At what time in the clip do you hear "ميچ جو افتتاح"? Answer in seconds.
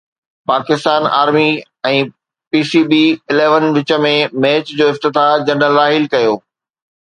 4.47-5.31